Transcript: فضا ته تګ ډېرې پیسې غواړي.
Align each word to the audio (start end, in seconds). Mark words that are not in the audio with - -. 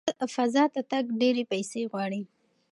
فضا 0.35 0.63
ته 0.73 0.81
تګ 0.91 1.05
ډېرې 1.19 1.43
پیسې 1.51 1.81
غواړي. 1.91 2.21